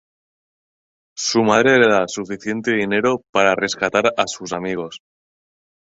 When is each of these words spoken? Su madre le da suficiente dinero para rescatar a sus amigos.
Su 1.25 1.43
madre 1.43 1.77
le 1.77 1.87
da 1.87 2.07
suficiente 2.07 2.71
dinero 2.73 3.21
para 3.29 3.53
rescatar 3.53 4.11
a 4.17 4.25
sus 4.25 4.51
amigos. 4.51 4.99